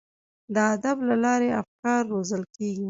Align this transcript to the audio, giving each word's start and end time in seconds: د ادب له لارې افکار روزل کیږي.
د 0.53 0.55
ادب 0.73 0.97
له 1.09 1.15
لارې 1.23 1.49
افکار 1.61 2.01
روزل 2.13 2.43
کیږي. 2.55 2.79